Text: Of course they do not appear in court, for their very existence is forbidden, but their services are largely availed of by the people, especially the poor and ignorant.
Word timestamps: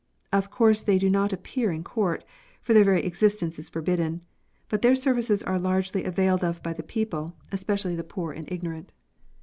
Of 0.33 0.49
course 0.49 0.81
they 0.81 0.97
do 0.97 1.11
not 1.11 1.31
appear 1.31 1.71
in 1.71 1.83
court, 1.83 2.23
for 2.63 2.73
their 2.73 2.83
very 2.83 3.03
existence 3.05 3.59
is 3.59 3.69
forbidden, 3.69 4.21
but 4.67 4.81
their 4.81 4.95
services 4.95 5.43
are 5.43 5.59
largely 5.59 6.05
availed 6.05 6.43
of 6.43 6.63
by 6.63 6.73
the 6.73 6.81
people, 6.81 7.35
especially 7.51 7.95
the 7.95 8.03
poor 8.03 8.31
and 8.33 8.51
ignorant. 8.51 8.91